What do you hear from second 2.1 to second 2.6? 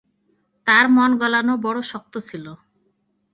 ছিল।